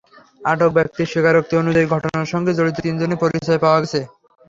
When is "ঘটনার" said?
1.93-2.31